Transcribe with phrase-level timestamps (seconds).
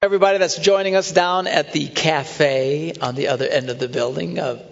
[0.00, 4.38] Everybody that's joining us down at the cafe on the other end of the building.
[4.38, 4.62] Uh,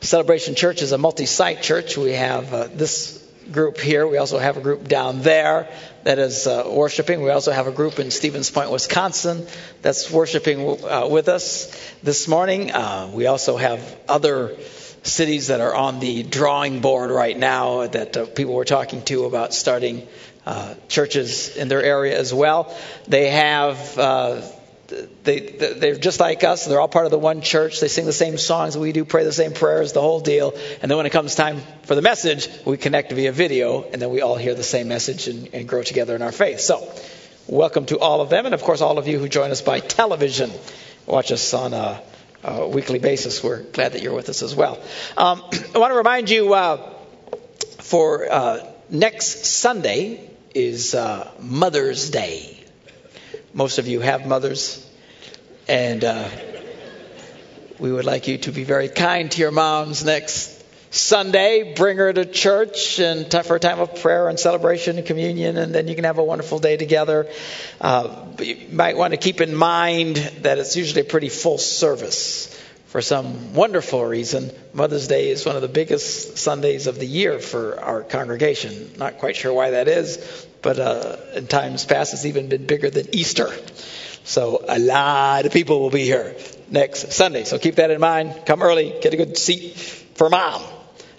[0.00, 1.98] Celebration Church is a multi site church.
[1.98, 3.22] We have uh, this
[3.52, 4.06] group here.
[4.06, 5.68] We also have a group down there
[6.04, 7.20] that is uh, worshiping.
[7.22, 9.46] We also have a group in Stevens Point, Wisconsin
[9.82, 11.70] that's worshiping uh, with us
[12.02, 12.72] this morning.
[12.72, 14.56] Uh, we also have other
[15.02, 19.26] cities that are on the drawing board right now that uh, people were talking to
[19.26, 20.08] about starting
[20.46, 22.74] uh, churches in their area as well.
[23.06, 23.98] They have.
[23.98, 24.40] Uh,
[24.88, 26.66] they, they're just like us.
[26.66, 27.80] They're all part of the one church.
[27.80, 30.54] They sing the same songs we do, pray the same prayers, the whole deal.
[30.82, 34.10] And then when it comes time for the message, we connect via video, and then
[34.10, 36.60] we all hear the same message and, and grow together in our faith.
[36.60, 36.92] So,
[37.46, 39.80] welcome to all of them, and of course, all of you who join us by
[39.80, 40.50] television.
[41.06, 42.00] Watch us on a,
[42.42, 43.42] a weekly basis.
[43.42, 44.78] We're glad that you're with us as well.
[45.16, 45.42] Um,
[45.74, 46.90] I want to remind you uh,
[47.80, 52.53] for uh, next Sunday, is uh, Mother's Day.
[53.56, 54.84] Most of you have mothers,
[55.68, 56.28] and uh,
[57.78, 61.72] we would like you to be very kind to your moms next Sunday.
[61.76, 65.72] Bring her to church and for a time of prayer and celebration and communion, and
[65.72, 67.28] then you can have a wonderful day together.
[67.80, 72.50] Uh, you might want to keep in mind that it's usually a pretty full service
[72.94, 77.40] for some wonderful reason, Mother's Day is one of the biggest Sundays of the year
[77.40, 78.92] for our congregation.
[78.96, 82.90] Not quite sure why that is, but uh, in times past it's even been bigger
[82.90, 83.52] than Easter.
[84.22, 86.36] So a lot of people will be here
[86.70, 87.42] next Sunday.
[87.42, 88.46] So keep that in mind.
[88.46, 89.74] Come early, get a good seat
[90.14, 90.62] for mom.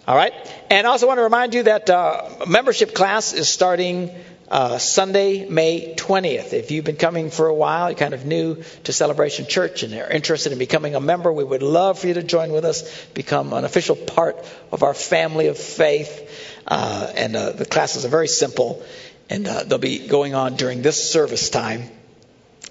[0.07, 0.31] All right?
[0.69, 4.11] And I also want to remind you that uh, membership class is starting
[4.47, 6.53] uh, Sunday, May 20th.
[6.53, 9.93] If you've been coming for a while, you're kind of new to Celebration Church and
[9.93, 13.05] are interested in becoming a member, we would love for you to join with us,
[13.07, 14.37] become an official part
[14.71, 16.61] of our family of faith.
[16.67, 18.83] Uh, and uh, the classes are very simple,
[19.29, 21.89] and uh, they'll be going on during this service time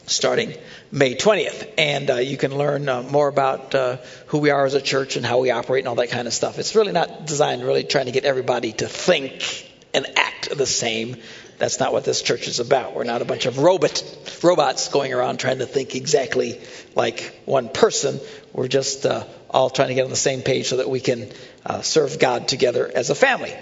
[0.07, 0.55] starting
[0.91, 1.73] May 20th.
[1.79, 5.17] And uh, you can learn uh, more about uh, who we are as a church
[5.17, 6.59] and how we operate and all that kind of stuff.
[6.59, 11.17] It's really not designed really trying to get everybody to think and act the same.
[11.59, 12.95] That's not what this church is about.
[12.95, 14.03] We're not a bunch of robot
[14.43, 16.61] robots going around trying to think exactly
[16.95, 18.21] like one person.
[18.53, 21.31] We're just uh, all trying to get on the same page so that we can
[21.65, 23.55] uh, serve God together as a family.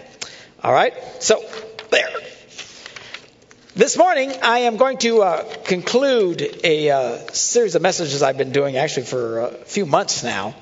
[0.63, 0.95] All right?
[1.21, 1.45] So,
[1.91, 2.09] there.
[3.75, 8.53] This morning, I am going to uh, conclude a uh, series of messages I've been
[8.53, 10.55] doing actually for a few months now.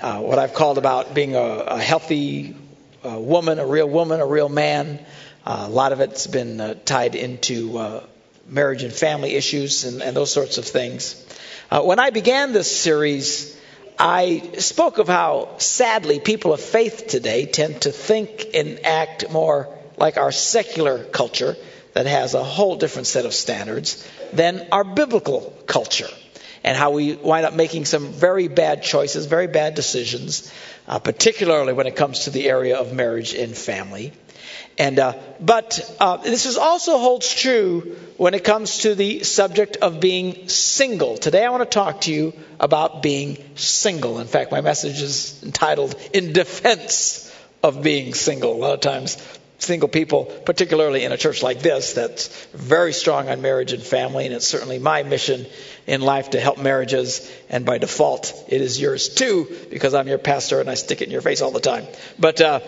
[0.00, 2.56] Uh, what I've called about being a, a healthy
[3.04, 5.04] uh, woman, a real woman, a real man.
[5.50, 8.04] Uh, a lot of it's been uh, tied into uh,
[8.46, 11.20] marriage and family issues and, and those sorts of things.
[11.72, 13.58] Uh, when I began this series,
[13.98, 19.76] I spoke of how sadly people of faith today tend to think and act more
[19.96, 21.56] like our secular culture
[21.94, 26.10] that has a whole different set of standards than our biblical culture
[26.62, 30.52] and how we wind up making some very bad choices, very bad decisions,
[30.86, 34.12] uh, particularly when it comes to the area of marriage and family.
[34.80, 39.76] And uh, but uh, this is also holds true when it comes to the subject
[39.76, 41.18] of being single.
[41.18, 44.20] Today, I want to talk to you about being single.
[44.20, 47.30] In fact, my message is entitled "In Defense
[47.62, 49.18] of Being Single." A lot of times,
[49.58, 54.24] single people, particularly in a church like this that's very strong on marriage and family,
[54.24, 55.44] and it's certainly my mission
[55.86, 60.16] in life to help marriages, and by default, it is yours too, because I'm your
[60.16, 61.84] pastor and I stick it in your face all the time.
[62.18, 62.60] But uh,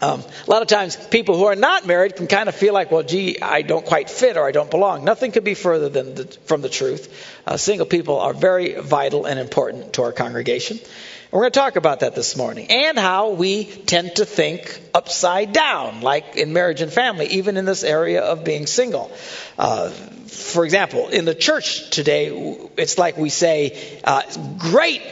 [0.00, 2.90] um, a lot of times, people who are not married can kind of feel like,
[2.90, 5.04] well, gee, I don't quite fit or I don't belong.
[5.04, 7.42] Nothing could be further than the, from the truth.
[7.46, 10.78] Uh, single people are very vital and important to our congregation.
[10.78, 14.80] And We're going to talk about that this morning and how we tend to think
[14.94, 19.10] upside down, like in marriage and family, even in this area of being single.
[19.58, 22.28] Uh, for example, in the church today,
[22.76, 24.22] it's like we say, uh,
[24.58, 25.02] great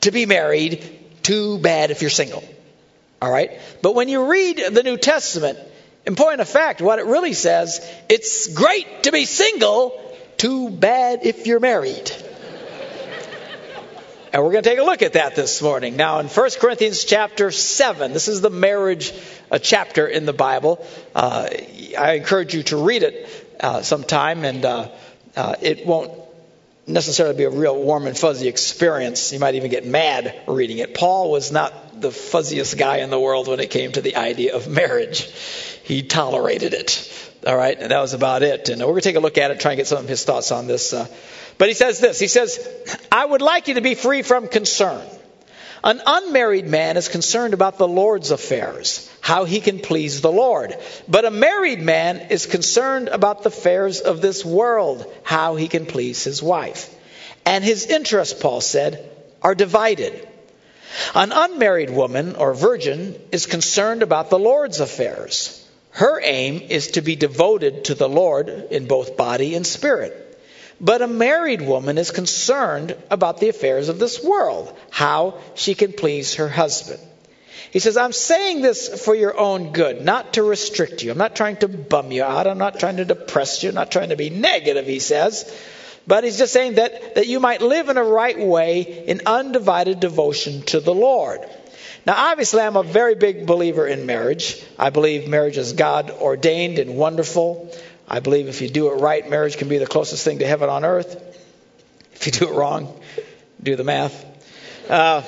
[0.00, 0.84] to be married,
[1.22, 2.42] too bad if you're single.
[3.22, 3.52] All right?
[3.82, 5.56] But when you read the New Testament,
[6.04, 9.96] in point of fact, what it really says, it's great to be single,
[10.38, 12.10] too bad if you're married.
[14.32, 15.94] And we're going to take a look at that this morning.
[15.94, 19.12] Now, in 1 Corinthians chapter 7, this is the marriage
[19.52, 20.84] uh, chapter in the Bible.
[21.14, 21.48] Uh,
[21.96, 24.88] I encourage you to read it uh, sometime, and uh,
[25.36, 26.10] uh, it won't
[26.88, 29.32] necessarily be a real warm and fuzzy experience.
[29.32, 30.94] You might even get mad reading it.
[30.94, 31.72] Paul was not
[32.02, 35.30] the fuzziest guy in the world when it came to the idea of marriage,
[35.84, 37.08] he tolerated it.
[37.46, 38.68] All right, and that was about it.
[38.68, 40.24] And we're going to take a look at it, try and get some of his
[40.24, 40.92] thoughts on this.
[40.92, 41.08] Uh,
[41.58, 42.68] but he says this He says,
[43.10, 45.02] I would like you to be free from concern.
[45.84, 50.76] An unmarried man is concerned about the Lord's affairs, how he can please the Lord.
[51.08, 55.86] But a married man is concerned about the affairs of this world, how he can
[55.86, 56.94] please his wife.
[57.44, 59.10] And his interests, Paul said,
[59.42, 60.28] are divided.
[61.14, 65.58] An unmarried woman or virgin is concerned about the Lord's affairs.
[65.90, 70.18] Her aim is to be devoted to the Lord in both body and spirit.
[70.80, 75.92] But a married woman is concerned about the affairs of this world, how she can
[75.92, 76.98] please her husband.
[77.70, 81.10] He says, I'm saying this for your own good, not to restrict you.
[81.10, 82.46] I'm not trying to bum you out.
[82.46, 83.70] I'm not trying to depress you.
[83.70, 85.50] I'm not trying to be negative, he says.
[86.06, 90.00] But he's just saying that, that you might live in a right way in undivided
[90.00, 91.40] devotion to the Lord.
[92.04, 94.60] Now, obviously, I'm a very big believer in marriage.
[94.78, 97.72] I believe marriage is God ordained and wonderful.
[98.08, 100.68] I believe if you do it right, marriage can be the closest thing to heaven
[100.68, 101.16] on earth.
[102.14, 103.00] If you do it wrong,
[103.62, 104.26] do the math.
[104.90, 105.22] Uh,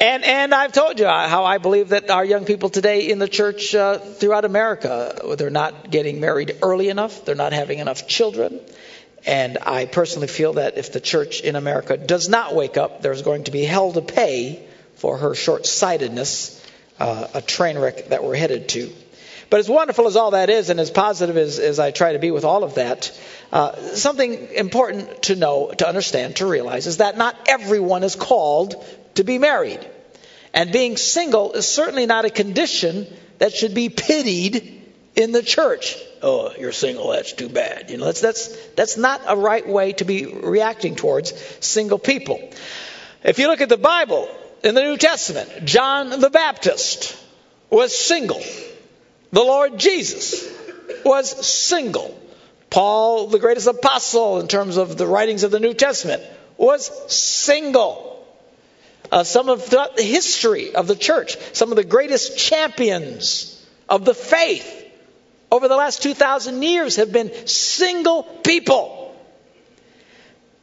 [0.00, 3.28] and and I've told you how I believe that our young people today in the
[3.28, 7.24] church uh, throughout America, they're not getting married early enough.
[7.24, 8.60] They're not having enough children.
[9.26, 13.22] And I personally feel that if the church in America does not wake up, there's
[13.22, 16.56] going to be hell to pay for her short sightedness
[16.98, 18.90] uh, a train wreck that we're headed to.
[19.50, 22.20] But as wonderful as all that is, and as positive as, as I try to
[22.20, 23.18] be with all of that,
[23.52, 28.76] uh, something important to know, to understand, to realize is that not everyone is called
[29.14, 29.86] to be married.
[30.52, 33.06] And being single is certainly not a condition
[33.38, 34.82] that should be pitied
[35.16, 35.96] in the church.
[36.22, 37.90] Oh, you're single, that's too bad.
[37.90, 41.32] You know, that's, that's, that's not a right way to be reacting towards
[41.64, 42.50] single people.
[43.22, 44.28] If you look at the Bible,
[44.62, 45.64] in the New Testament.
[45.64, 47.16] John the Baptist
[47.68, 48.42] was single.
[49.32, 50.48] The Lord Jesus
[51.04, 52.18] was single.
[52.68, 56.22] Paul, the greatest apostle in terms of the writings of the New Testament,
[56.56, 58.19] was single.
[59.10, 64.14] Uh, some of the history of the church, some of the greatest champions of the
[64.14, 64.76] faith
[65.50, 69.14] over the last 2,000 years have been single people.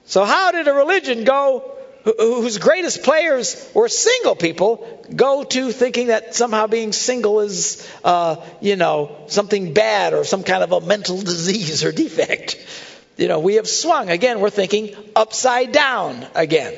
[0.06, 1.78] So, how did a religion go
[2.18, 8.38] whose greatest players were single people go to thinking that somehow being single is, uh,
[8.62, 12.58] you know, something bad or some kind of a mental disease or defect.
[13.18, 14.10] You know, we have swung.
[14.10, 16.74] Again, we're thinking upside down again.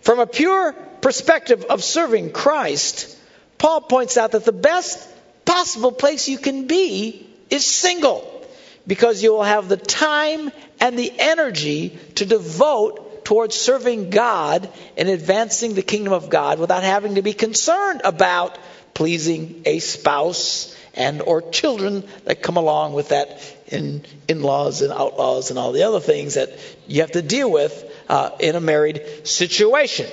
[0.00, 0.74] From a pure
[1.06, 3.16] perspective of serving Christ,
[3.58, 5.08] Paul points out that the best
[5.44, 8.44] possible place you can be is single
[8.88, 10.50] because you will have the time
[10.80, 16.82] and the energy to devote towards serving God and advancing the kingdom of God without
[16.82, 18.58] having to be concerned about
[18.92, 25.50] pleasing a spouse and or children that come along with that in in-laws and outlaws
[25.50, 26.50] and all the other things that
[26.88, 30.08] you have to deal with uh, in a married situation.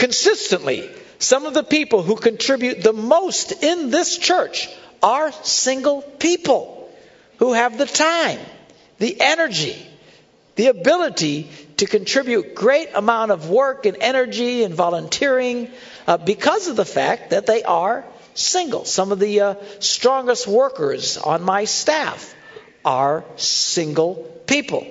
[0.00, 4.66] Consistently, some of the people who contribute the most in this church
[5.02, 6.90] are single people
[7.36, 8.38] who have the time,
[8.96, 9.76] the energy,
[10.56, 15.70] the ability to contribute great amount of work and energy and volunteering
[16.06, 18.86] uh, because of the fact that they are single.
[18.86, 22.34] Some of the uh, strongest workers on my staff
[22.86, 24.14] are single
[24.46, 24.86] people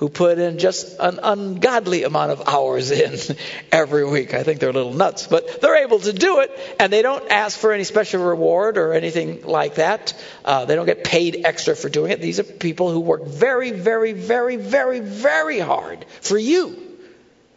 [0.00, 3.36] who put in just an ungodly amount of hours in
[3.70, 4.32] every week.
[4.32, 6.50] I think they're a little nuts, but they're able to do it,
[6.80, 10.14] and they don't ask for any special reward or anything like that.
[10.42, 12.20] Uh, they don't get paid extra for doing it.
[12.22, 16.98] These are people who work very, very, very, very, very hard for you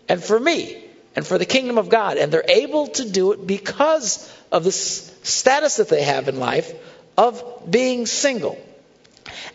[0.10, 0.84] and for me
[1.16, 4.72] and for the kingdom of God, and they're able to do it because of the
[4.74, 6.74] status that they have in life
[7.18, 8.58] of being single.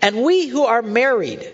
[0.01, 1.47] And we who are married,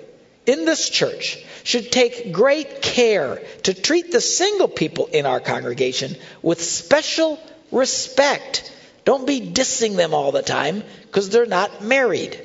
[0.47, 6.17] in this church should take great care to treat the single people in our congregation
[6.43, 7.39] with special
[7.73, 8.71] respect.
[9.05, 12.41] Don't be dissing them all the time because they're not married.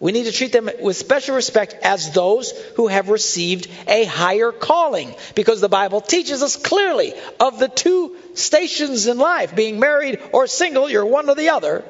[0.00, 4.50] We need to treat them with special respect as those who have received a higher
[4.50, 10.20] calling because the Bible teaches us clearly of the two stations in life, being married
[10.32, 11.84] or single, you're one or the other,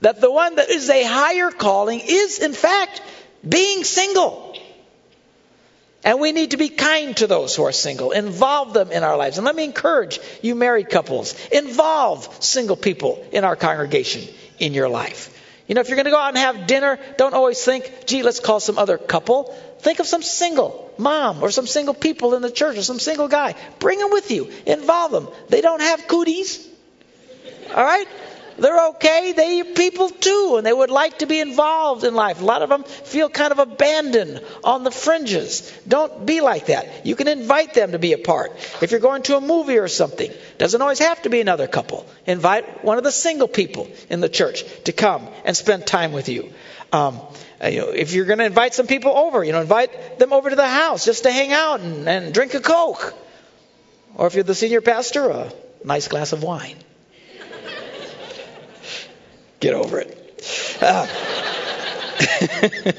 [0.00, 3.02] that the one that is a higher calling is in fact
[3.46, 4.43] being single.
[6.04, 9.16] And we need to be kind to those who are single, involve them in our
[9.16, 9.38] lives.
[9.38, 14.22] And let me encourage you married couples, involve single people in our congregation
[14.58, 15.30] in your life.
[15.66, 18.22] You know, if you're going to go out and have dinner, don't always think, gee,
[18.22, 19.44] let's call some other couple.
[19.80, 23.28] Think of some single mom or some single people in the church or some single
[23.28, 23.54] guy.
[23.78, 24.50] Bring them with you.
[24.66, 25.28] Involve them.
[25.48, 26.68] They don't have cooties.
[27.74, 28.06] All right?
[28.58, 29.32] They're okay.
[29.32, 32.40] They're people too, and they would like to be involved in life.
[32.40, 35.72] A lot of them feel kind of abandoned on the fringes.
[35.86, 37.06] Don't be like that.
[37.06, 38.52] You can invite them to be a part.
[38.80, 42.06] If you're going to a movie or something, doesn't always have to be another couple.
[42.26, 46.28] Invite one of the single people in the church to come and spend time with
[46.28, 46.52] you.
[46.92, 47.20] Um,
[47.62, 50.32] uh, you know, if you're going to invite some people over, you know, invite them
[50.32, 53.14] over to the house just to hang out and, and drink a Coke.
[54.14, 55.52] Or if you're the senior pastor, a
[55.84, 56.76] nice glass of wine.
[59.64, 60.76] Get over it.
[60.82, 61.06] Uh,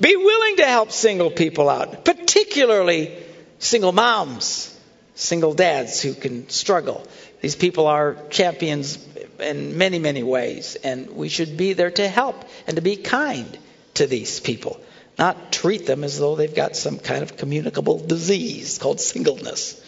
[0.00, 3.16] be willing to help single people out, particularly
[3.60, 4.76] single moms,
[5.14, 7.06] single dads who can struggle.
[7.40, 8.98] These people are champions
[9.38, 13.56] in many, many ways, and we should be there to help and to be kind
[13.94, 14.80] to these people,
[15.16, 19.80] not treat them as though they've got some kind of communicable disease called singleness.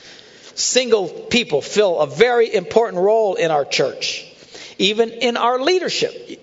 [0.55, 4.30] Single people fill a very important role in our church,
[4.81, 6.41] even in our leadership.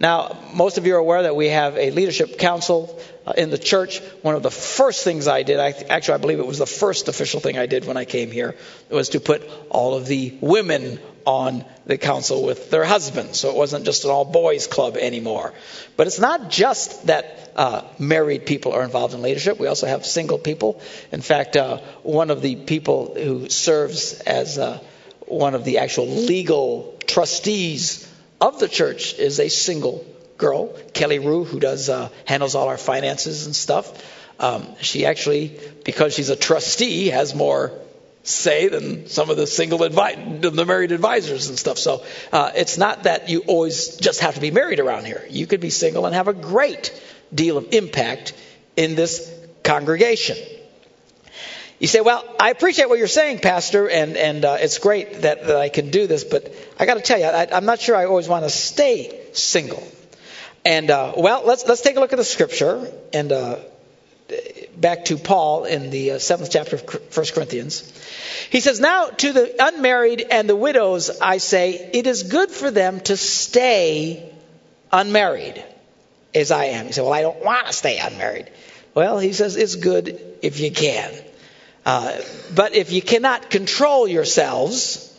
[0.00, 3.58] Now, most of you are aware that we have a leadership council uh, in the
[3.58, 4.00] church.
[4.22, 7.40] One of the first things I did, actually, I believe it was the first official
[7.40, 8.56] thing I did when I came here,
[8.90, 13.40] was to put all of the women on the council with their husbands.
[13.40, 15.52] So it wasn't just an all boys club anymore.
[15.96, 19.58] But it's not just that uh, married people are involved in leadership.
[19.58, 20.80] We also have single people.
[21.10, 24.80] In fact, uh, one of the people who serves as uh,
[25.30, 28.08] one of the actual legal trustees
[28.40, 30.04] of the church is a single
[30.36, 34.14] girl, Kelly Rue, who does uh, handles all our finances and stuff.
[34.40, 37.72] Um, she actually, because she's a trustee, has more
[38.22, 41.78] say than some of the single advi- the married advisors and stuff.
[41.78, 45.26] So uh, it's not that you always just have to be married around here.
[45.30, 46.92] You could be single and have a great
[47.34, 48.34] deal of impact
[48.76, 49.32] in this
[49.64, 50.36] congregation.
[51.78, 55.46] You say, well, I appreciate what you're saying, Pastor, and, and uh, it's great that,
[55.46, 57.94] that I can do this, but I got to tell you, I, am not sure
[57.94, 59.86] I always want to stay single.
[60.64, 63.58] And, uh, well, let's, let's take a look at the scripture and uh,
[64.76, 67.92] back to Paul in the uh, seventh chapter of 1 Corinthians.
[68.50, 72.72] He says, Now to the unmarried and the widows, I say, it is good for
[72.72, 74.32] them to stay
[74.92, 75.64] unmarried,
[76.34, 76.86] as I am.
[76.86, 78.50] He said, Well, I don't want to stay unmarried.
[78.94, 81.12] Well, he says, It's good if you can.
[81.88, 82.20] Uh,
[82.54, 85.10] but if you cannot control yourselves,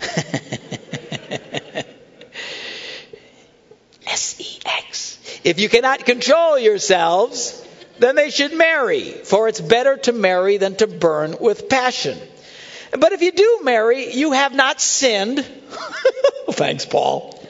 [4.08, 5.40] S E X.
[5.44, 7.64] If you cannot control yourselves,
[8.00, 12.18] then they should marry, for it's better to marry than to burn with passion.
[12.90, 15.38] But if you do marry, you have not sinned.
[16.50, 17.40] Thanks, Paul.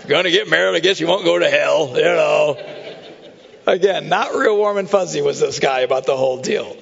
[0.00, 2.71] you're going to get married, I guess you won't go to hell, you know.
[3.66, 6.76] Again, not real warm and fuzzy was this guy about the whole deal.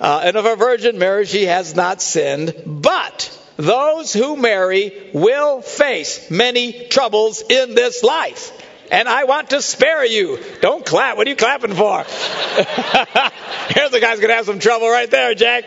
[0.00, 2.54] Uh, and if a virgin marries, she has not sinned.
[2.66, 8.58] But those who marry will face many troubles in this life
[8.92, 10.38] and I want to spare you.
[10.60, 11.16] Don't clap.
[11.16, 12.04] What are you clapping for?
[13.74, 15.64] Here's the guy's going to have some trouble right there, Jack.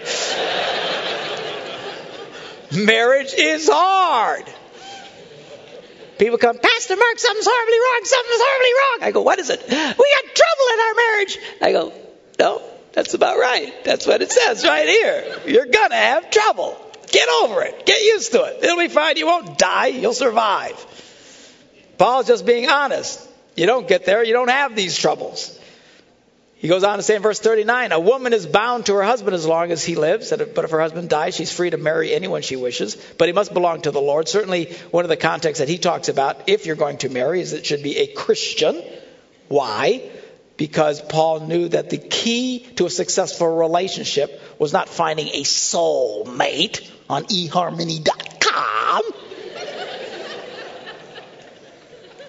[2.71, 4.45] Marriage is hard.
[6.17, 8.97] People come, Pastor Mark, something's horribly wrong, something's horribly wrong.
[9.01, 9.61] I go, what is it?
[9.67, 11.37] We got trouble in our marriage.
[11.61, 11.93] I go,
[12.39, 12.61] no,
[12.93, 13.73] that's about right.
[13.83, 15.41] That's what it says right here.
[15.45, 16.77] You're going to have trouble.
[17.11, 17.85] Get over it.
[17.85, 18.63] Get used to it.
[18.63, 19.17] It'll be fine.
[19.17, 19.87] You won't die.
[19.87, 20.73] You'll survive.
[21.97, 23.21] Paul's just being honest.
[23.55, 25.57] You don't get there, you don't have these troubles.
[26.57, 29.35] He goes on to say in verse 39 A woman is bound to her husband
[29.35, 32.41] as long as he lives, but if her husband dies, she's free to marry anyone
[32.41, 34.27] she wishes, but he must belong to the Lord.
[34.27, 37.53] Certainly, one of the contexts that he talks about, if you're going to marry, is
[37.53, 38.81] it should be a Christian.
[39.47, 40.09] Why?
[40.57, 46.25] Because Paul knew that the key to a successful relationship was not finding a soul
[46.25, 48.35] mate on eharmony.com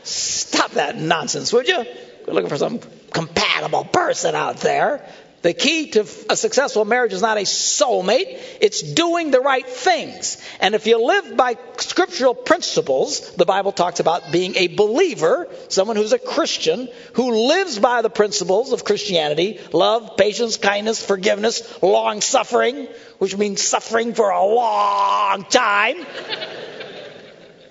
[0.07, 1.85] Stop that nonsense, would you?
[2.27, 2.81] We're looking for some
[3.13, 5.09] compatible person out there.
[5.43, 10.43] The key to a successful marriage is not a soulmate, it's doing the right things.
[10.59, 15.95] And if you live by scriptural principles, the Bible talks about being a believer, someone
[15.95, 22.23] who's a Christian, who lives by the principles of Christianity love, patience, kindness, forgiveness, long
[22.23, 26.05] suffering, which means suffering for a long time,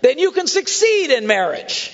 [0.02, 1.92] then you can succeed in marriage.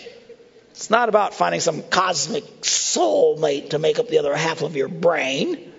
[0.82, 4.88] It's not about finding some cosmic soulmate to make up the other half of your
[4.88, 5.72] brain.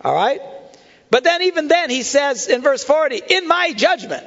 [0.00, 0.40] All right?
[1.08, 4.26] But then, even then, he says in verse 40, in my judgment,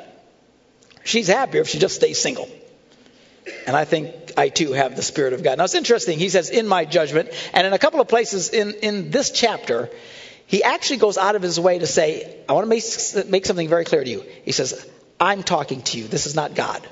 [1.04, 2.48] she's happier if she just stays single.
[3.68, 5.58] And I think I too have the Spirit of God.
[5.58, 6.18] Now it's interesting.
[6.18, 7.28] He says, in my judgment.
[7.54, 9.90] And in a couple of places in, in this chapter,
[10.48, 13.68] he actually goes out of his way to say, I want to make, make something
[13.68, 14.24] very clear to you.
[14.46, 16.08] He says, I'm talking to you.
[16.08, 16.88] This is not God.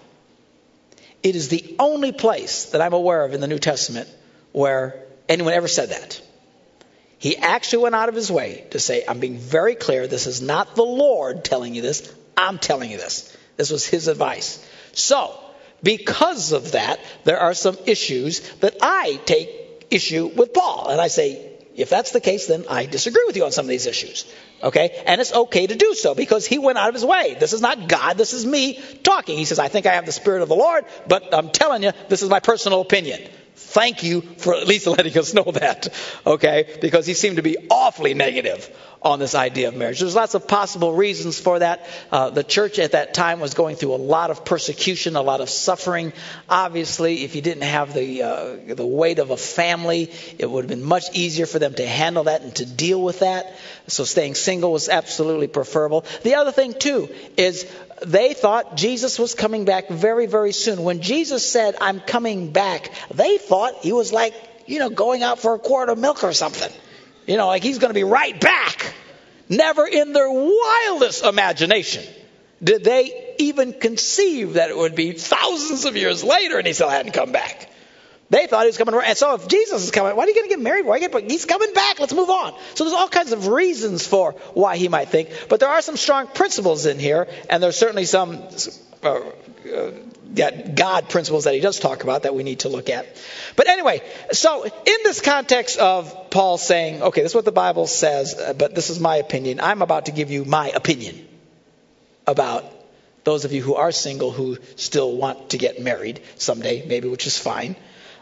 [1.22, 4.08] It is the only place that I'm aware of in the New Testament
[4.52, 6.22] where anyone ever said that.
[7.18, 10.08] He actually went out of his way to say, I'm being very clear.
[10.08, 12.14] This is not the Lord telling you this.
[12.38, 13.36] I'm telling you this.
[13.58, 14.66] This was his advice.
[14.94, 15.38] So,
[15.84, 20.88] because of that, there are some issues that I take issue with Paul.
[20.90, 21.49] And I say,
[21.80, 24.26] if that's the case, then I disagree with you on some of these issues.
[24.62, 25.02] Okay?
[25.06, 27.36] And it's okay to do so because he went out of his way.
[27.40, 29.38] This is not God, this is me talking.
[29.38, 31.92] He says, I think I have the Spirit of the Lord, but I'm telling you,
[32.10, 33.22] this is my personal opinion.
[33.60, 35.90] Thank you for at least letting us know that,
[36.26, 36.78] okay?
[36.82, 38.68] Because he seemed to be awfully negative
[39.02, 40.00] on this idea of marriage.
[40.00, 41.86] There's lots of possible reasons for that.
[42.12, 45.42] Uh, the church at that time was going through a lot of persecution, a lot
[45.42, 46.14] of suffering.
[46.50, 50.70] Obviously, if you didn't have the uh, the weight of a family, it would have
[50.70, 53.56] been much easier for them to handle that and to deal with that.
[53.88, 56.06] So staying single was absolutely preferable.
[56.24, 57.66] The other thing too is
[58.06, 60.84] they thought Jesus was coming back very, very soon.
[60.84, 64.34] When Jesus said, I'm coming back, they thought he was like,
[64.68, 66.72] you know, going out for a quart of milk or something.
[67.28, 68.94] You know, like he's going to be right back.
[69.50, 72.04] Never in their wildest imagination
[72.64, 76.90] did they even conceive that it would be thousands of years later and he still
[76.90, 77.69] hadn't come back.
[78.30, 79.00] They thought he was coming.
[79.04, 80.86] And so if Jesus is coming, why are you going to get married?
[80.86, 82.00] Why get, he's coming back.
[82.00, 82.54] Let's move on.
[82.76, 85.30] So there's all kinds of reasons for why he might think.
[85.50, 88.44] But there are some strong principles in here, and there's certainly some
[89.02, 89.22] uh,
[89.74, 89.92] uh,
[90.76, 93.08] God principles that he does talk about that we need to look at.
[93.56, 97.88] But anyway, so in this context of Paul saying, okay, this is what the Bible
[97.88, 99.60] says, uh, but this is my opinion.
[99.60, 101.28] I'm about to give you my opinion
[102.28, 102.64] about
[103.24, 107.26] those of you who are single who still want to get married someday, maybe, which
[107.26, 107.76] is fine.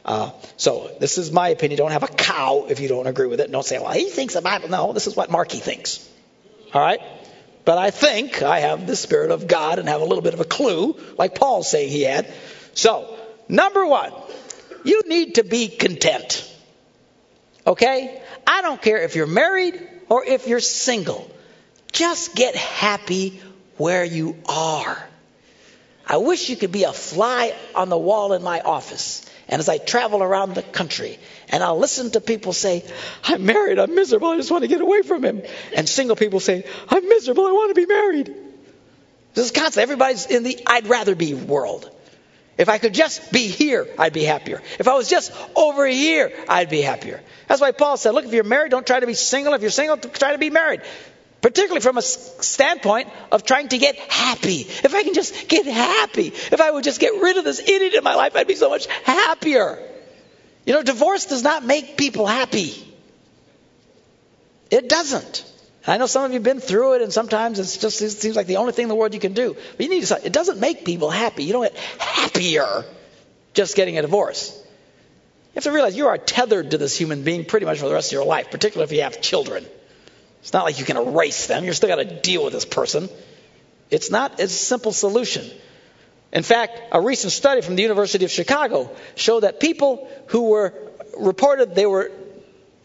[0.07, 1.77] Uh, so this is my opinion.
[1.77, 3.51] Don't have a cow if you don't agree with it.
[3.51, 4.69] Don't say, well, he thinks the Bible.
[4.69, 6.07] No, this is what Marky thinks.
[6.73, 7.01] All right?
[7.65, 10.39] But I think I have the Spirit of God and have a little bit of
[10.39, 12.31] a clue, like Paul's saying he had.
[12.73, 13.17] So,
[13.49, 14.13] number one,
[14.85, 16.49] you need to be content.
[17.65, 18.21] Okay?
[18.45, 21.29] I don't care if you're married or if you're single.
[21.91, 23.41] Just get happy
[23.75, 24.97] where you are.
[26.07, 29.69] I wish you could be a fly on the wall in my office and as
[29.69, 31.17] I travel around the country,
[31.49, 32.83] and I'll listen to people say,
[33.23, 35.41] I'm married, I'm miserable, I just want to get away from him.
[35.73, 38.35] And single people say, I'm miserable, I want to be married.
[39.33, 39.83] This is constant.
[39.83, 41.89] Everybody's in the I'd rather be world.
[42.57, 44.61] If I could just be here, I'd be happier.
[44.79, 47.21] If I was just over here, I'd be happier.
[47.47, 49.53] That's why Paul said, look, if you're married, don't try to be single.
[49.53, 50.81] If you're single, try to be married
[51.41, 54.61] particularly from a standpoint of trying to get happy.
[54.61, 57.93] If I can just get happy, if I would just get rid of this idiot
[57.93, 59.79] in my life, I'd be so much happier.
[60.65, 62.73] You know, divorce does not make people happy.
[64.69, 65.45] It doesn't.
[65.89, 68.35] I know some of you have been through it, and sometimes it just it seems
[68.35, 69.55] like the only thing in the world you can do.
[69.77, 70.25] But you need to.
[70.25, 71.45] It doesn't make people happy.
[71.45, 72.83] You don't get happier
[73.53, 74.53] just getting a divorce.
[74.57, 77.93] You have to realize you are tethered to this human being pretty much for the
[77.93, 79.65] rest of your life, particularly if you have children.
[80.47, 81.65] It's not like you can erase them.
[81.65, 83.09] You're still got to deal with this person.
[83.89, 85.45] It's not a simple solution.
[86.31, 90.73] In fact, a recent study from the University of Chicago showed that people who were
[91.19, 92.13] reported they were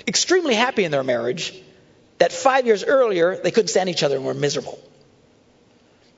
[0.09, 1.55] extremely happy in their marriage,
[2.19, 4.81] that five years earlier they couldn't stand each other and were miserable.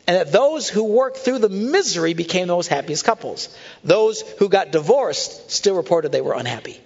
[0.07, 3.55] And that those who worked through the misery became the most happiest couples.
[3.85, 6.81] Those who got divorced still reported they were unhappy.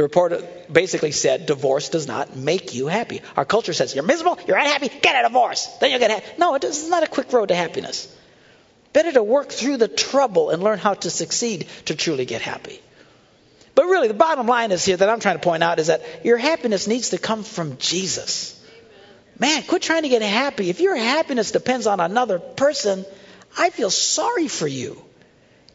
[0.00, 3.20] The report basically said divorce does not make you happy.
[3.36, 5.66] Our culture says you're miserable, you're unhappy, get a divorce.
[5.78, 6.26] Then you'll get happy.
[6.38, 8.08] No, it's not a quick road to happiness.
[8.94, 12.80] Better to work through the trouble and learn how to succeed to truly get happy.
[13.74, 16.00] But really, the bottom line is here that I'm trying to point out is that
[16.24, 18.58] your happiness needs to come from Jesus.
[19.38, 20.70] Man, quit trying to get happy.
[20.70, 23.04] If your happiness depends on another person,
[23.58, 25.04] I feel sorry for you.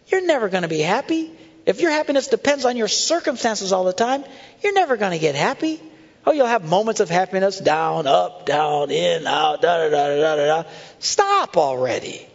[0.08, 1.32] You're never going to be happy.
[1.66, 4.24] If your happiness depends on your circumstances all the time,
[4.62, 5.82] you're never going to get happy.
[6.26, 10.36] Oh, you'll have moments of happiness down, up, down, in, out, da da da da
[10.36, 10.64] da da.
[11.00, 12.26] Stop already.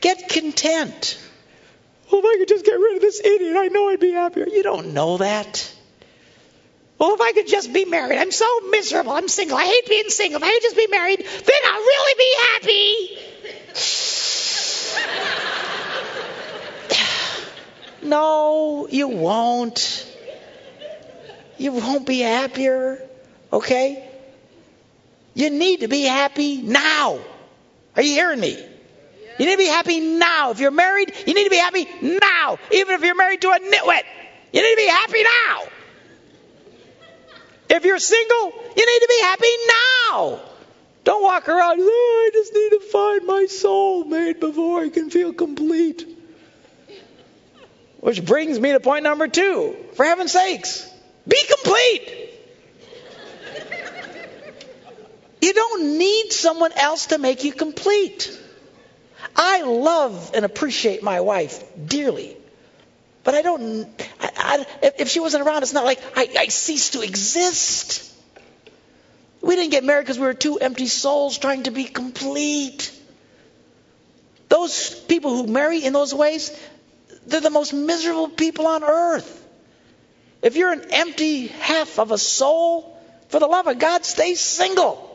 [0.00, 1.18] Get content.
[2.10, 4.48] Well, if I could just get rid of this idiot, I know I'd be happier.
[4.48, 5.74] You don't know that.
[6.98, 9.12] Well, if I could just be married, I'm so miserable.
[9.12, 9.56] I'm single.
[9.56, 10.42] I hate being single.
[10.42, 13.18] If I could just be married, then I'll really be happy.
[18.02, 20.06] No, you won't.
[21.58, 23.06] You won't be happier.
[23.52, 24.08] Okay?
[25.34, 27.20] You need to be happy now.
[27.96, 28.58] Are you hearing me?
[29.38, 30.50] You need to be happy now.
[30.50, 32.58] If you're married, you need to be happy now.
[32.72, 34.02] Even if you're married to a nitwit,
[34.52, 35.62] you need to be happy now.
[37.70, 40.40] If you're single, you need to be happy now.
[41.04, 45.08] Don't walk around, oh, I just need to find my soul mate before I can
[45.08, 46.19] feel complete.
[48.00, 49.76] Which brings me to point number two.
[49.94, 50.90] For heaven's sakes,
[51.28, 52.16] be complete.
[55.42, 58.38] You don't need someone else to make you complete.
[59.36, 62.36] I love and appreciate my wife dearly.
[63.22, 63.88] But I don't,
[64.20, 64.66] I, I,
[64.98, 68.06] if she wasn't around, it's not like I, I cease to exist.
[69.42, 72.92] We didn't get married because we were two empty souls trying to be complete.
[74.48, 76.50] Those people who marry in those ways,
[77.30, 79.36] they're the most miserable people on earth.
[80.42, 82.96] If you're an empty half of a soul,
[83.28, 85.06] for the love of God, stay single.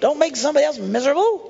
[0.00, 1.48] Don't make somebody else miserable.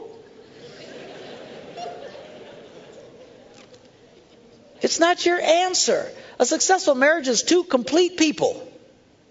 [4.81, 6.11] It's not your answer.
[6.39, 8.67] A successful marriage is two complete people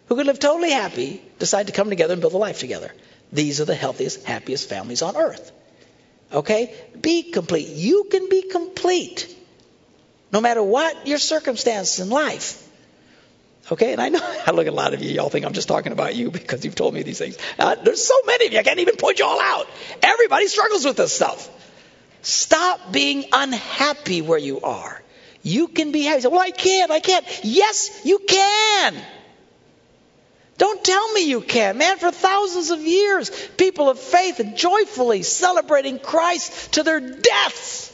[0.08, 2.92] who can live totally happy decide to come together and build a life together.
[3.34, 5.52] These are the healthiest, happiest families on earth.
[6.32, 6.74] Okay?
[7.00, 7.68] Be complete.
[7.70, 9.36] You can be complete
[10.32, 12.67] no matter what your circumstance in life.
[13.72, 15.12] Okay, and I know I look at a lot of you.
[15.12, 17.38] Y'all think I'm just talking about you because you've told me these things.
[17.58, 18.60] Uh, there's so many of you.
[18.60, 19.67] I can't even point you all out.
[20.02, 21.50] Everybody struggles with this stuff.
[22.22, 25.02] Stop being unhappy where you are.
[25.44, 26.22] You can be happy.
[26.22, 26.91] Say, well, I can't.
[26.91, 27.26] I can't.
[27.44, 28.96] Yes, you can.
[30.60, 31.98] Don't tell me you can't, man.
[31.98, 37.90] For thousands of years, people of faith joyfully celebrating Christ to their deaths,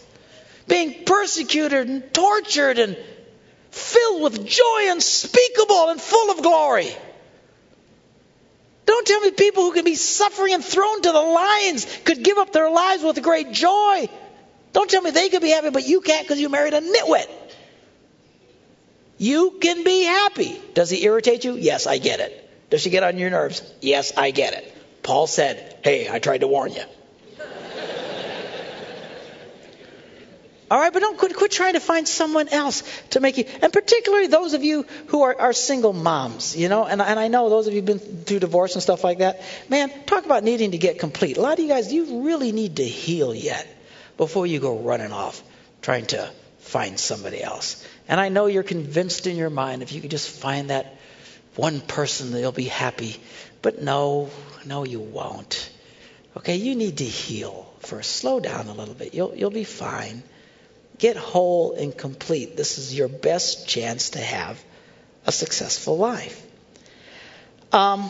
[0.68, 2.98] being persecuted and tortured and
[3.72, 6.90] filled with joy unspeakable and full of glory.
[8.86, 12.38] Don't tell me people who can be suffering and thrown to the lions could give
[12.38, 14.10] up their lives with great joy.
[14.74, 17.28] Don't tell me they could be happy, but you can't because you married a nitwit.
[19.18, 20.62] You can be happy.
[20.74, 21.56] Does he irritate you?
[21.56, 22.44] Yes, I get it.
[22.70, 23.62] Does she get on your nerves?
[23.82, 24.74] Yes, I get it.
[25.04, 26.84] Paul said, Hey, I tried to warn you.
[30.70, 33.72] All right, but don't quit, quit trying to find someone else to make you, and
[33.72, 37.50] particularly those of you who are, are single moms, you know, and, and I know
[37.50, 39.42] those of you who've been through divorce and stuff like that.
[39.70, 41.38] Man, talk about needing to get complete.
[41.38, 43.66] A lot of you guys, you really need to heal yet
[44.18, 45.42] before you go running off
[45.82, 47.88] trying to find somebody else.
[48.10, 50.98] And I know you're convinced in your mind if you could just find that
[51.56, 53.16] one person, they'll be happy.
[53.62, 54.30] But no,
[54.66, 55.72] no, you won't.
[56.36, 58.18] Okay, you need to heal first.
[58.18, 59.14] Slow down a little bit.
[59.14, 60.24] You'll, you'll be fine.
[61.00, 62.58] Get whole and complete.
[62.58, 64.64] This is your best chance to have
[65.26, 66.46] a successful life.
[67.72, 68.10] Um,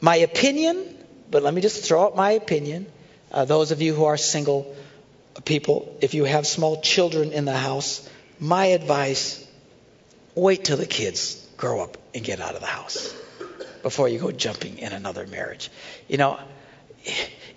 [0.00, 0.84] my opinion,
[1.30, 2.86] but let me just throw out my opinion.
[3.30, 4.74] Uh, those of you who are single
[5.44, 8.08] people, if you have small children in the house,
[8.40, 9.46] my advice
[10.34, 13.14] wait till the kids grow up and get out of the house
[13.82, 15.70] before you go jumping in another marriage.
[16.08, 16.40] You know,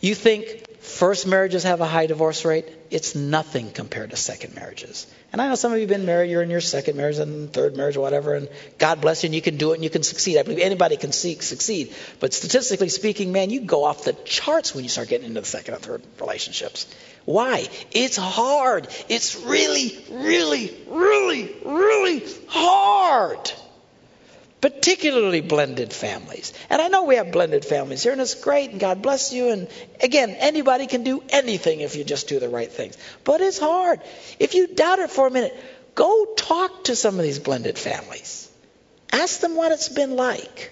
[0.01, 2.65] you think first marriages have a high divorce rate?
[2.91, 5.07] It's nothing compared to second marriages.
[5.31, 7.51] And I know some of you have been married, you're in your second marriage and
[7.51, 10.03] third marriage, whatever, and God bless you, and you can do it and you can
[10.03, 10.37] succeed.
[10.37, 11.93] I believe anybody can succeed.
[12.19, 15.47] But statistically speaking, man, you go off the charts when you start getting into the
[15.47, 16.93] second and third relationships.
[17.25, 17.67] Why?
[17.91, 18.87] It's hard.
[19.07, 20.75] It's really, really,
[21.63, 23.51] really hard
[24.93, 26.53] particularly blended families.
[26.69, 29.49] And I know we have blended families here, and it's great, and God bless you.
[29.49, 29.67] And
[30.01, 32.95] again, anybody can do anything if you just do the right things.
[33.23, 34.01] But it's hard.
[34.39, 35.55] If you doubt it for a minute,
[35.95, 38.47] go talk to some of these blended families.
[39.11, 40.71] Ask them what it's been like.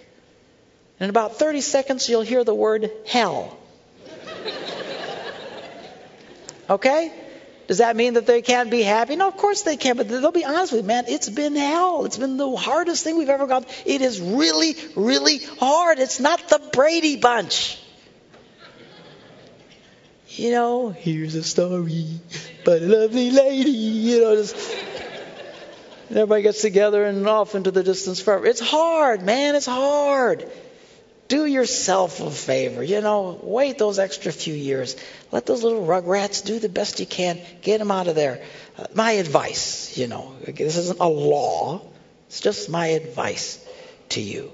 [1.00, 3.58] In about 30 seconds, you'll hear the word hell.
[6.70, 7.12] Okay?
[7.72, 9.16] Does that mean that they can't be happy?
[9.16, 11.06] No, of course they can, but they'll be honest with you, man.
[11.08, 12.04] It's been hell.
[12.04, 13.66] It's been the hardest thing we've ever gone.
[13.86, 15.98] It is really, really hard.
[16.00, 17.80] It's not the Brady Bunch.
[20.28, 22.20] You know, here's a story
[22.64, 23.70] about a lovely lady.
[23.70, 24.58] You know, just,
[26.10, 28.48] everybody gets together and off into the distance forever.
[28.48, 29.56] It's hard, man.
[29.56, 30.46] It's hard
[31.32, 32.84] do yourself a favor.
[32.84, 34.98] You know, wait those extra few years.
[35.32, 37.40] Let those little rugrats do the best you can.
[37.62, 38.44] Get them out of there.
[38.78, 41.82] Uh, my advice, you know, this isn't a law.
[42.28, 43.66] It's just my advice
[44.10, 44.52] to you.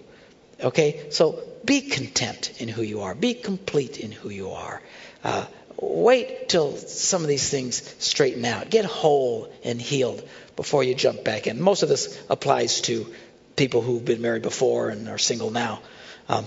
[0.62, 1.08] Okay?
[1.10, 3.16] So be content in who you are.
[3.16, 4.80] Be complete in who you are.
[5.24, 5.46] Uh,
[5.82, 8.70] wait till some of these things straighten out.
[8.70, 10.22] Get whole and healed
[10.56, 11.60] before you jump back in.
[11.60, 13.12] Most of this applies to
[13.56, 15.80] people who've been married before and are single now.
[16.30, 16.46] Um,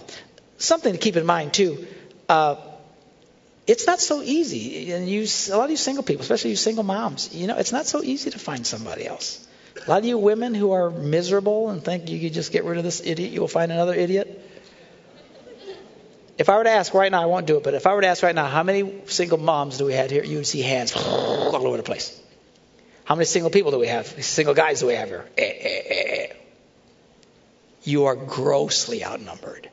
[0.59, 1.87] something to keep in mind too.
[2.29, 2.57] Uh,
[3.67, 6.83] it's not so easy, and you, a lot of you single people, especially you single
[6.83, 9.47] moms, you know, it's not so easy to find somebody else.
[9.87, 12.79] A lot of you women who are miserable and think you could just get rid
[12.79, 14.45] of this idiot, you will find another idiot.
[16.37, 18.01] If I were to ask right now, I won't do it, but if I were
[18.01, 20.25] to ask right now, how many single moms do we have here?
[20.25, 22.19] You would see hands all over the place.
[23.05, 24.07] How many single people do we have?
[24.25, 25.27] Single guys do we have here?
[25.37, 26.33] Eh, eh, eh, eh.
[27.83, 29.71] You are grossly outnumbered.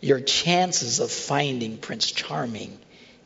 [0.00, 2.78] Your chances of finding Prince Charming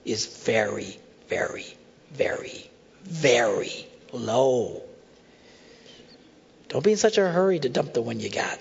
[0.04, 1.66] is very, very,
[2.12, 2.70] very,
[3.04, 4.82] very low.
[6.68, 8.58] Don't be in such a hurry to dump the one you got.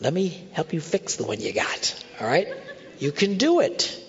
[0.00, 2.04] Let me help you fix the one you got.
[2.20, 2.48] All right?
[2.98, 4.00] You can do it.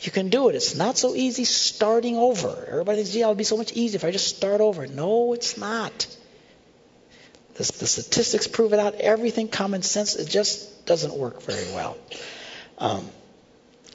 [0.00, 0.54] You can do it.
[0.54, 2.66] It's not so easy starting over.
[2.68, 4.86] Everybody thinks, yeah, it'll be so much easier if I just start over.
[4.86, 6.06] No, it's not.
[7.56, 8.94] The, the statistics prove it out.
[8.96, 11.96] Everything common sense, it just doesn't work very well.
[12.78, 13.08] Um,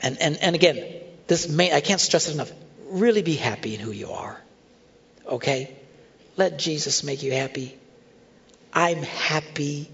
[0.01, 2.51] and, and, and again, this may, I can't stress it enough.
[2.89, 4.41] Really be happy in who you are.
[5.27, 5.75] Okay?
[6.37, 7.77] Let Jesus make you happy.
[8.73, 9.89] I'm happy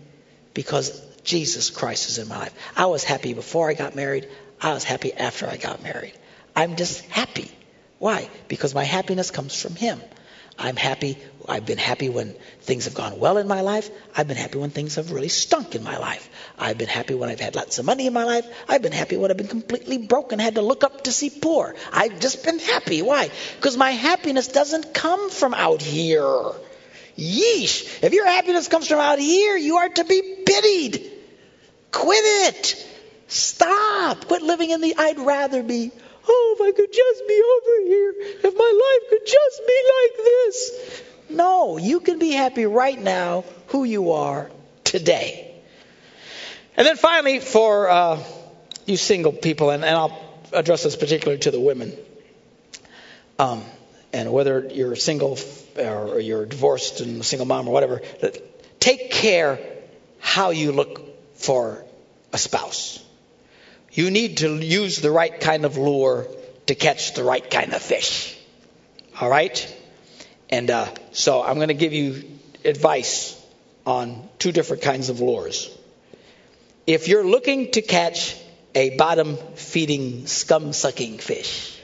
[0.53, 2.53] because Jesus Christ is in my life.
[2.75, 4.29] I was happy before I got married.
[4.61, 6.13] I was happy after I got married.
[6.55, 7.51] I'm just happy.
[7.99, 8.29] Why?
[8.47, 9.99] Because my happiness comes from Him.
[10.57, 11.17] I'm happy.
[11.47, 13.89] I've been happy when things have gone well in my life.
[14.15, 16.29] I've been happy when things have really stunk in my life.
[16.59, 18.45] I've been happy when I've had lots of money in my life.
[18.67, 21.29] I've been happy when I've been completely broke and had to look up to see
[21.29, 21.75] poor.
[21.93, 23.01] I've just been happy.
[23.01, 23.29] Why?
[23.55, 26.51] Because my happiness doesn't come from out here.
[27.17, 28.03] Yeesh.
[28.03, 31.11] If your happiness comes from out here, you are to be pitied.
[31.91, 32.87] Quit it.
[33.27, 34.27] Stop.
[34.27, 35.91] Quit living in the I'd rather be.
[36.27, 38.13] Oh, if I could just be over here.
[38.43, 41.03] If my life could just be like this.
[41.29, 44.49] No, you can be happy right now who you are
[44.83, 45.55] today.
[46.75, 48.23] And then finally, for uh,
[48.85, 50.17] you single people, and, and, I'll
[50.53, 51.93] address this particularly to the women,
[53.39, 53.63] um,
[54.13, 55.37] and whether you're single
[55.77, 58.01] or you're divorced and a single mom or whatever,
[58.79, 59.59] take care
[60.19, 61.01] how you look
[61.35, 61.83] for
[62.31, 63.03] a spouse.
[63.91, 66.27] You need to use the right kind of lure
[66.67, 68.37] to catch the right kind of fish.
[69.19, 69.76] All right?
[70.49, 72.23] And uh, so I'm going to give you
[72.63, 73.33] advice
[73.85, 75.69] on two different kinds of lures.
[76.85, 78.35] If you're looking to catch
[78.73, 81.79] a bottom feeding, scum sucking fish,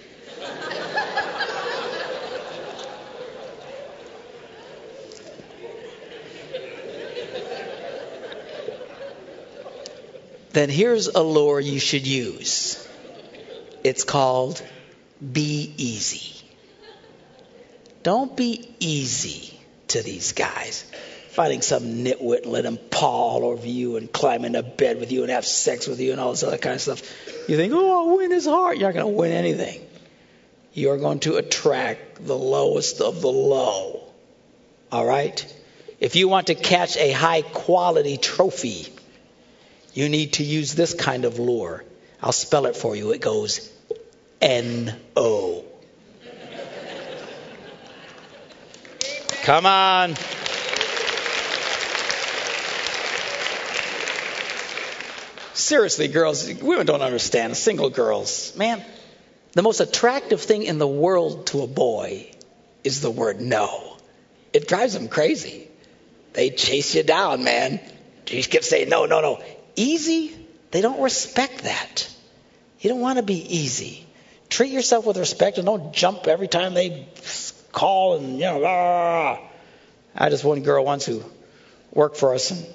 [10.52, 12.88] then here's a lure you should use.
[13.84, 14.64] It's called
[15.20, 16.43] Be Easy.
[18.04, 19.58] Don't be easy
[19.90, 20.84] to these guys.
[21.30, 25.12] Finding some nitwit and let him paw all over you and climb into bed with
[25.12, 27.02] you and have sex with you and all this other kind of stuff.
[27.50, 28.78] You think, oh, I'll win his heart.
[28.78, 29.82] You're not going to win anything.
[30.74, 34.04] You are going to attract the lowest of the low.
[34.92, 35.56] All right?
[36.00, 38.88] If you want to catch a high quality trophy,
[39.94, 41.84] you need to use this kind of lure.
[42.22, 43.12] I'll spell it for you.
[43.12, 43.72] It goes
[44.42, 45.66] N O.
[49.44, 50.16] Come on.
[55.54, 57.58] Seriously, girls, women don't understand.
[57.58, 58.82] Single girls, man,
[59.52, 62.32] the most attractive thing in the world to a boy
[62.86, 63.98] is the word no.
[64.54, 65.68] It drives them crazy.
[66.32, 67.82] They chase you down, man.
[68.28, 69.44] You keep saying no, no, no.
[69.76, 70.34] Easy,
[70.72, 72.10] they don't respect that.
[72.80, 74.06] You don't want to be easy.
[74.48, 77.10] Treat yourself with respect and don't jump every time they
[77.74, 79.40] call and, you know, ah.
[80.16, 81.22] I had this one girl once who
[81.92, 82.66] worked for us and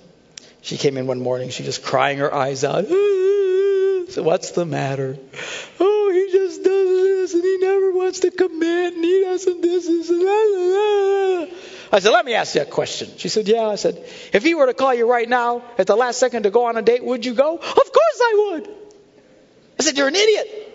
[0.61, 2.85] she came in one morning, she just crying her eyes out.
[4.11, 5.19] So what's the matter?
[5.79, 9.87] Oh, he just does this and he never wants to commit and he doesn't this
[9.87, 11.51] and that.
[11.93, 13.11] I said, let me ask you a question.
[13.19, 13.67] She said, yeah.
[13.67, 16.51] I said, if he were to call you right now at the last second to
[16.51, 17.57] go on a date, would you go?
[17.57, 18.69] Of course I would.
[19.79, 20.68] I said, you're an idiot.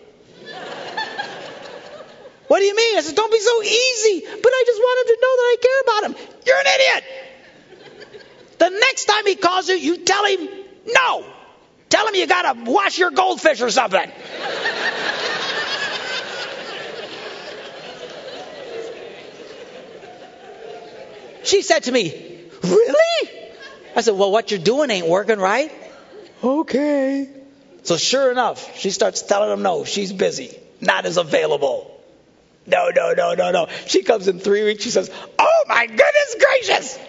[2.53, 2.97] What do you mean?
[2.99, 4.19] I said, don't be so easy.
[4.27, 6.27] But I just want him to know that I care about him.
[6.45, 7.03] You're an idiot.
[8.59, 10.49] The next time he calls you, you tell him
[10.85, 11.25] no.
[11.89, 14.07] Tell him you got to wash your goldfish or something.
[21.43, 22.11] She said to me,
[22.61, 23.31] Really?
[23.95, 25.71] I said, Well, what you're doing ain't working, right?
[26.43, 27.29] Okay.
[27.81, 31.92] So sure enough, she starts telling him no, she's busy, not as available.
[32.65, 33.67] No, no, no, no, no.
[33.87, 36.99] She comes in three weeks, she says, Oh my goodness gracious!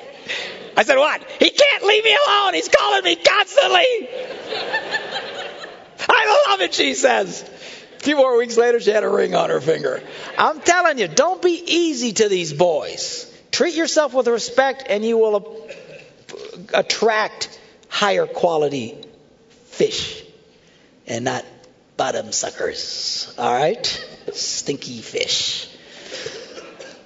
[0.77, 1.23] I said, What?
[1.39, 2.55] He can't leave me alone.
[2.55, 4.09] He's calling me constantly.
[6.09, 7.43] I love it, she says.
[7.43, 10.03] A few more weeks later, she had a ring on her finger.
[10.37, 13.31] I'm telling you, don't be easy to these boys.
[13.51, 15.69] Treat yourself with respect, and you will
[16.75, 18.99] attract higher quality
[19.67, 20.25] fish
[21.07, 21.45] and not
[21.97, 23.33] bottom suckers.
[23.39, 23.87] All right?
[24.33, 25.69] Stinky fish.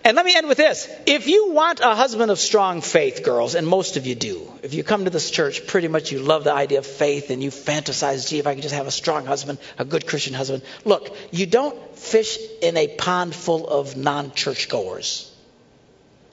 [0.09, 0.89] And let me end with this.
[1.05, 4.73] If you want a husband of strong faith, girls, and most of you do, if
[4.73, 7.51] you come to this church, pretty much you love the idea of faith and you
[7.51, 10.63] fantasize, gee, if I could just have a strong husband, a good Christian husband.
[10.87, 15.31] Look, you don't fish in a pond full of non churchgoers.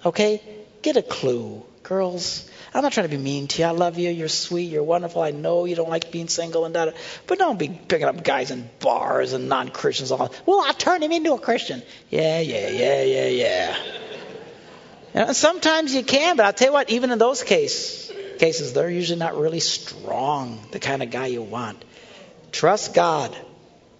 [0.06, 0.42] Okay?
[0.82, 2.50] Get a clue, girls.
[2.74, 3.68] I'm not trying to be mean to you.
[3.68, 4.10] I love you.
[4.10, 4.66] You're sweet.
[4.66, 5.22] You're wonderful.
[5.22, 6.96] I know you don't like being single and that.
[7.26, 10.12] But don't be picking up guys in bars and non Christians.
[10.12, 10.34] All.
[10.46, 11.82] Well, I'll turn him into a Christian.
[12.10, 13.78] Yeah, yeah, yeah, yeah, yeah.
[15.28, 18.90] You sometimes you can, but I'll tell you what, even in those case, cases, they're
[18.90, 21.84] usually not really strong, the kind of guy you want.
[22.52, 23.36] Trust God.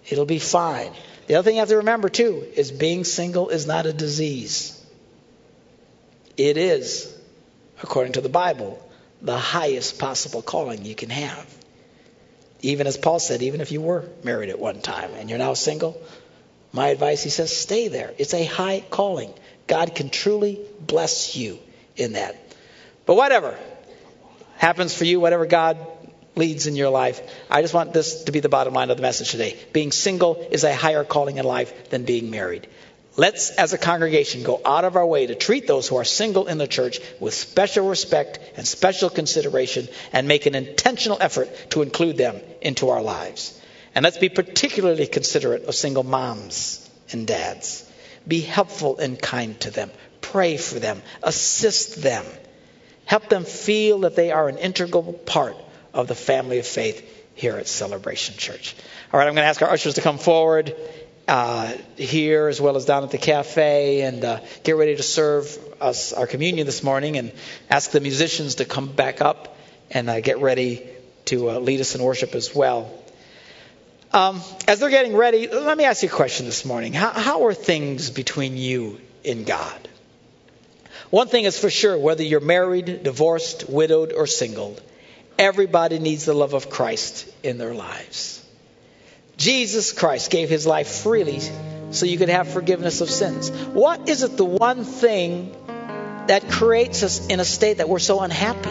[0.08, 0.92] It'll be fine.
[1.26, 4.72] The other thing you have to remember, too, is being single is not a disease.
[6.36, 7.15] It is
[7.86, 8.82] according to the Bible,
[9.22, 11.46] the highest possible calling you can have.
[12.60, 15.54] Even as Paul said, even if you were married at one time and you're now
[15.54, 16.02] single,
[16.72, 18.12] my advice, he says, stay there.
[18.18, 19.32] It's a high calling.
[19.68, 21.60] God can truly bless you
[21.94, 22.34] in that.
[23.06, 23.56] But whatever
[24.56, 25.78] happens for you, whatever God
[26.34, 29.02] leads in your life, I just want this to be the bottom line of the
[29.02, 29.56] message today.
[29.72, 32.66] Being single is a higher calling in life than being married.
[33.18, 36.48] Let's, as a congregation, go out of our way to treat those who are single
[36.48, 41.80] in the church with special respect and special consideration and make an intentional effort to
[41.80, 43.58] include them into our lives.
[43.94, 47.90] And let's be particularly considerate of single moms and dads.
[48.28, 49.90] Be helpful and kind to them.
[50.20, 51.00] Pray for them.
[51.22, 52.24] Assist them.
[53.06, 55.56] Help them feel that they are an integral part
[55.94, 57.02] of the family of faith
[57.34, 58.74] here at Celebration Church.
[59.12, 60.74] All right, I'm going to ask our ushers to come forward
[61.28, 65.58] uh, here as well as down at the cafe and uh, get ready to serve
[65.80, 67.32] us our communion this morning and
[67.68, 69.56] ask the musicians to come back up
[69.90, 70.86] and uh, get ready
[71.26, 72.92] to uh, lead us in worship as well.
[74.12, 76.92] Um, as they're getting ready, let me ask you a question this morning.
[76.92, 79.88] How, how are things between you and God?
[81.10, 84.76] One thing is for sure whether you're married, divorced, widowed, or single,
[85.38, 88.45] everybody needs the love of Christ in their lives.
[89.36, 91.40] Jesus Christ gave his life freely
[91.90, 93.50] so you could have forgiveness of sins.
[93.50, 95.54] What is it the one thing
[96.26, 98.70] that creates us in a state that we're so unhappy?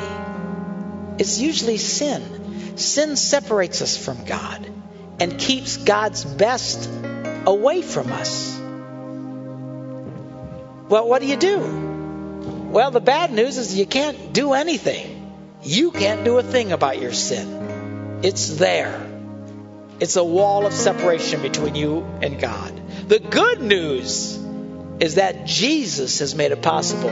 [1.18, 2.78] It's usually sin.
[2.78, 4.70] Sin separates us from God
[5.20, 6.90] and keeps God's best
[7.46, 8.60] away from us.
[10.90, 11.60] Well, what do you do?
[12.72, 15.34] Well, the bad news is you can't do anything.
[15.64, 18.20] You can't do a thing about your sin.
[18.24, 19.05] It's there.
[20.00, 22.82] It's a wall of separation between you and God.
[23.08, 24.38] The good news
[25.00, 27.10] is that Jesus has made it possible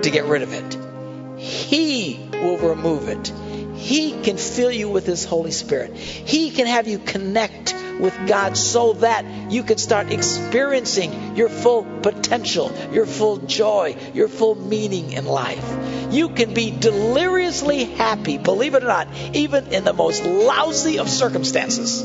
[0.00, 1.40] to get rid of it.
[1.40, 3.32] He will remove it.
[3.76, 5.94] He can fill you with His Holy Spirit.
[5.96, 11.84] He can have you connect with God so that you can start experiencing your full
[12.02, 16.12] potential, your full joy, your full meaning in life.
[16.12, 21.08] You can be deliriously happy, believe it or not, even in the most lousy of
[21.08, 22.02] circumstances.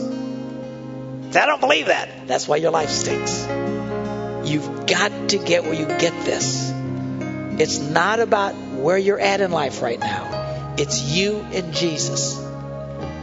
[1.35, 2.27] I don't believe that.
[2.27, 3.47] That's why your life stinks.
[4.49, 6.71] You've got to get where you get this.
[7.59, 10.40] It's not about where you're at in life right now.
[10.81, 12.43] It's you and Jesus.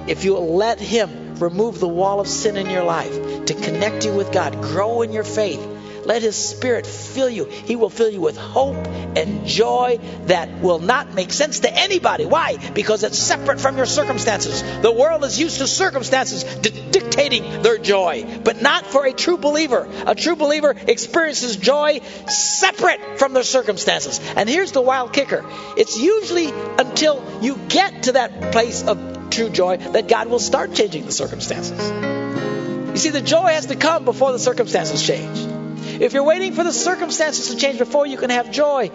[0.07, 4.12] If you let Him remove the wall of sin in your life, to connect you
[4.12, 5.61] with God, grow in your faith.
[6.09, 7.44] Let His Spirit fill you.
[7.44, 12.25] He will fill you with hope and joy that will not make sense to anybody.
[12.25, 12.57] Why?
[12.73, 14.62] Because it's separate from your circumstances.
[14.81, 19.37] The world is used to circumstances di- dictating their joy, but not for a true
[19.37, 19.87] believer.
[20.07, 24.18] A true believer experiences joy separate from their circumstances.
[24.35, 25.44] And here's the wild kicker
[25.77, 30.73] it's usually until you get to that place of true joy, that God will start
[30.73, 31.79] changing the circumstances.
[31.90, 35.58] You see, the joy has to come before the circumstances change.
[36.01, 38.91] If you're waiting for the circumstances to change before you can have joy,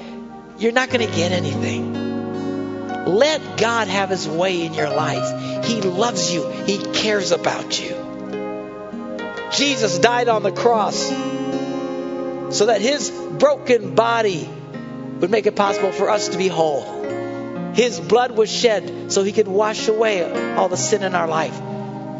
[0.57, 1.93] you're not going to get anything.
[3.05, 5.65] Let God have His way in your life.
[5.65, 7.95] He loves you, He cares about you.
[9.51, 11.09] Jesus died on the cross
[12.57, 14.49] so that His broken body
[15.19, 17.03] would make it possible for us to be whole.
[17.73, 21.59] His blood was shed so he could wash away all the sin in our life,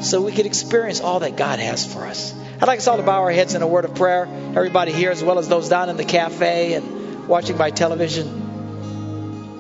[0.01, 2.33] so we could experience all that God has for us.
[2.61, 5.11] I'd like us all to bow our heads in a word of prayer, everybody here,
[5.11, 8.43] as well as those down in the cafe and watching by television.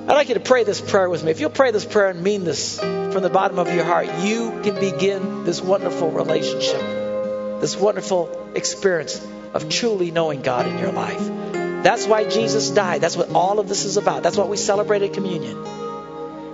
[0.07, 1.31] I'd like you to pray this prayer with me.
[1.31, 4.61] If you'll pray this prayer and mean this from the bottom of your heart, you
[4.63, 6.79] can begin this wonderful relationship,
[7.61, 11.21] this wonderful experience of truly knowing God in your life.
[11.83, 13.01] That's why Jesus died.
[13.01, 14.23] That's what all of this is about.
[14.23, 15.57] That's what we celebrate at communion.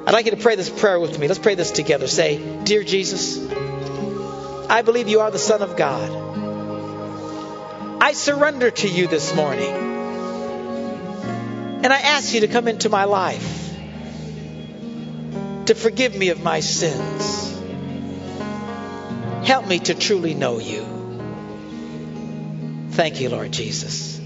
[0.06, 1.28] I'd like you to pray this prayer with me.
[1.28, 2.08] Let's pray this together.
[2.08, 3.38] Say, Dear Jesus,
[4.70, 6.28] I believe you are the Son of God.
[8.02, 9.74] I surrender to you this morning.
[11.84, 13.74] And I ask you to come into my life,
[15.66, 17.60] to forgive me of my sins.
[19.48, 20.86] Help me to truly know you.
[22.92, 24.20] Thank you, Lord Jesus.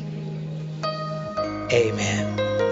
[1.72, 2.63] Amen.